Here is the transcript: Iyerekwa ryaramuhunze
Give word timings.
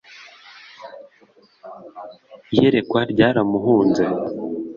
Iyerekwa 2.53 3.01
ryaramuhunze 3.11 4.03